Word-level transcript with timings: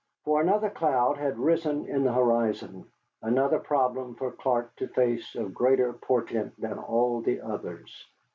For 0.23 0.41
another 0.41 0.71
cloud 0.71 1.17
had 1.19 1.37
risen 1.37 1.85
in 1.85 2.03
the 2.03 2.11
horizon: 2.11 2.85
another 3.21 3.59
problem 3.59 4.15
for 4.15 4.31
Clark 4.31 4.75
to 4.77 4.87
face 4.87 5.35
of 5.35 5.53
greater 5.53 5.93
portent 5.93 6.59
than 6.59 6.79
all 6.79 7.21
the 7.21 7.39
others. 7.39 8.07